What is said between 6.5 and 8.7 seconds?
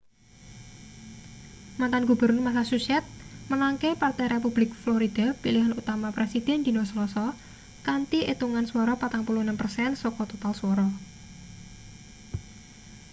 dina selasa kanthi etungan